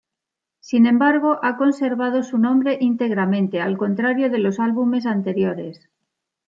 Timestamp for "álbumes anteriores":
4.59-5.91